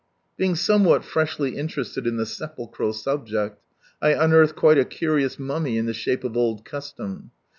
Being 0.35 0.55
somewhat 0.55 1.03
freshly 1.05 1.55
interested 1.55 2.07
in 2.07 2.17
the 2.17 2.25
sepulchral 2.25 2.91
subject, 2.93 3.61
I 4.01 4.13
unearthed 4.13 4.55
quite 4.55 4.79
a 4.79 4.83
curious 4.83 5.37
mummy 5.37 5.77
in 5.77 5.85
the 5.85 5.93
shape 5.93 6.23
of 6.23 6.35
old 6.35 6.65
custom. 6.65 7.29